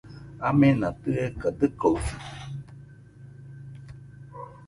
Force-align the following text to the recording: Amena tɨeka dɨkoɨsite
Amena 0.47 0.87
tɨeka 1.01 1.47
dɨkoɨsite 1.59 2.17